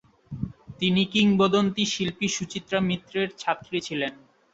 [0.79, 4.13] তিনি কিংবদন্তি শিল্পী সুচিত্রা মিত্রের ছাত্রী ছিলেন।